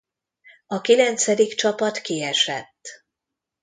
A 0.67 0.81
kilencedik 0.81 1.53
csapat 1.55 1.97
kiesett. 1.97 3.05